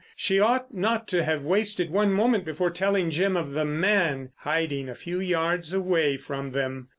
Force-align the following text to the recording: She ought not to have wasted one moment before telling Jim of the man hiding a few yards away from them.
She 0.15 0.39
ought 0.39 0.73
not 0.73 1.07
to 1.09 1.23
have 1.23 1.43
wasted 1.43 1.91
one 1.91 2.11
moment 2.11 2.43
before 2.43 2.71
telling 2.71 3.11
Jim 3.11 3.37
of 3.37 3.51
the 3.51 3.65
man 3.65 4.31
hiding 4.37 4.89
a 4.89 4.95
few 4.95 5.19
yards 5.19 5.73
away 5.73 6.17
from 6.17 6.49
them. 6.49 6.89